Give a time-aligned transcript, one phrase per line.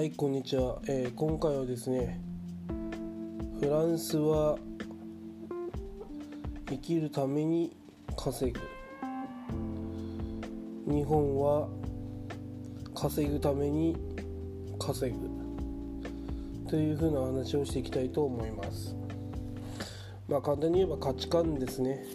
[0.00, 2.18] はいこんにちは、えー今回はですね
[3.60, 4.56] フランスは
[6.70, 7.76] 生きるために
[8.16, 8.60] 稼ぐ。
[10.90, 11.68] 日本は
[12.94, 13.94] 稼ぐために
[14.78, 16.70] 稼ぐ。
[16.70, 18.96] というふうな話をしていきたいと思います。
[20.26, 22.06] まあ簡単に言えば価値観ですね。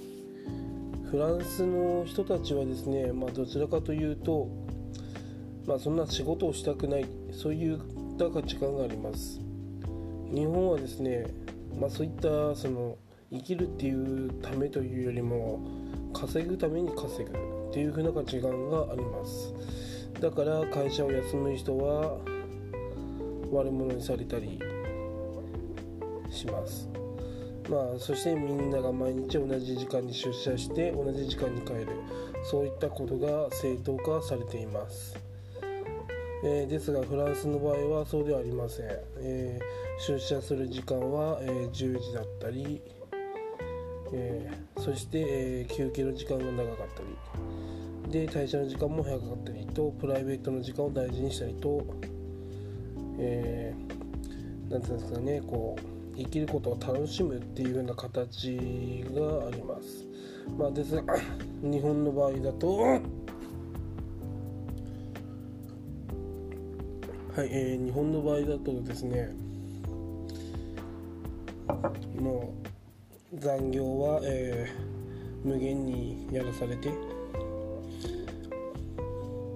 [1.11, 4.64] フランスの人たちはですね、まあ、どちらかというと
[5.67, 7.77] まあ、そんな仕事をしたくないそういっ
[8.17, 9.41] た価値観があります。
[10.31, 11.25] 日本はですね、
[11.79, 12.97] まあ、そういったその
[13.31, 15.59] 生きるっていうためというよりも
[16.13, 17.31] 稼ぐために稼ぐ
[17.69, 19.53] っていう風な価値観があります。
[20.21, 22.17] だから会社を休む人は
[23.51, 24.59] 悪者にされたり
[26.29, 26.89] します。
[27.69, 31.87] まあそしてみんなが毎日同じ時間に出社して同じ時間に帰る。
[32.43, 35.17] そういったことが正当化されています。
[36.47, 38.85] えー、ですがフランスの場合はそうではありません、
[39.17, 42.83] えー、出社する時間は、えー、10時だったり、
[44.13, 47.07] えそして、え休憩の時間が長かったり。
[48.11, 49.65] で退社の時間も早かったり。
[49.73, 51.83] とプライベートの時間を大事にしたりと
[53.17, 53.87] えー、
[54.69, 55.41] ていうんですかね。
[55.41, 60.05] こう生きることを楽しむっていうような形があります。
[60.57, 61.01] まあですが
[61.63, 62.99] 日本の場合だと
[67.35, 69.29] はい、えー、日本の場合だとですね
[72.17, 72.53] も
[73.33, 76.93] う残業は、えー、無限にやらされて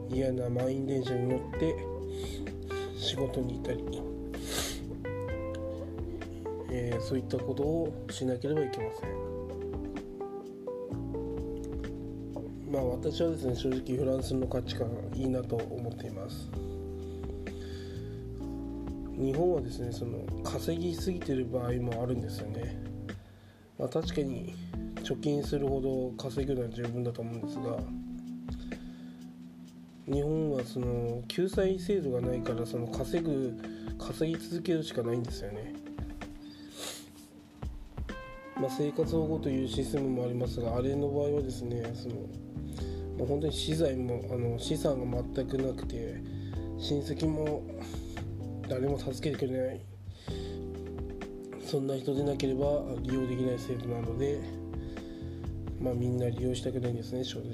[0.09, 1.73] 嫌な満員電車に乗って
[2.97, 3.85] 仕事に行ったり、
[6.71, 9.09] えー、そういったことをしなければいけません。
[12.73, 16.51] まあ私はですね正直フランスの価値観いいなと思っています。
[19.19, 22.81] 日本はですねその稼ぎすぎてる場合もあるんですよね、
[23.77, 24.55] まあ、確かに
[25.03, 27.77] 貯金するほど稼ぐのは十分だと思うんですが
[30.07, 33.59] 日本はその救済制度がないからその稼ぐ
[33.99, 35.73] 稼ぎ続けるしかないんですよね、
[38.55, 42.15] まあ、生活保護というシステムもありますがあれの場合はですねその、
[43.19, 46.15] ま、本当に資材もあの資産が全くなくて
[46.79, 47.61] 親戚も
[48.69, 49.81] 誰も助けてくれない。
[51.65, 54.39] そんな人でなければ利用できない制度なので
[55.79, 57.53] まあみんな利用したくないんですね正直。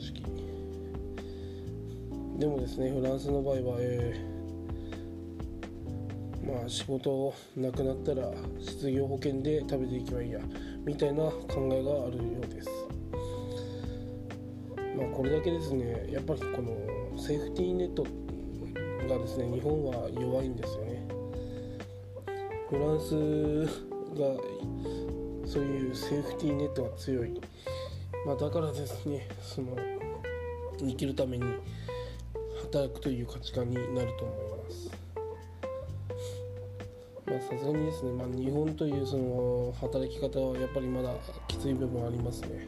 [2.39, 10.39] でもですねフランスの場合は、えー、まあ仕事なくなったら失業保険で食べていけばいいや
[10.85, 12.69] みたいな考えがあるようです。
[14.97, 18.03] まあこれだけですねやっぱりこのセーフティーネット
[19.09, 21.04] がですね日本は弱いんですよね。
[22.69, 23.65] フランス
[24.15, 24.25] が
[25.45, 27.39] そういうセーフティーネットが強い、
[28.25, 29.75] まあ、だからですねその
[30.79, 31.43] 生きるために
[32.63, 34.91] 働くという価値観になると思います。
[37.25, 41.13] まあさすがにですね、まあ、日本というその働き方はやっぱりまだ
[41.47, 42.67] きつい部分ありますね。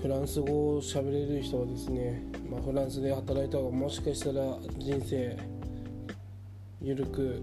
[0.00, 5.36] フランス語を喋れる人はですね、まあ、フランスで働いた方がもしかしたら人生
[6.86, 7.42] ゆるく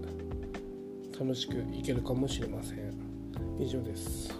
[1.18, 2.94] 楽しくいけるかもしれません。
[3.58, 4.32] 以上です。